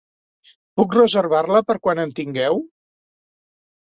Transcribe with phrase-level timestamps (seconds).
[0.79, 2.57] Puc reservar-la per quan en tingueu?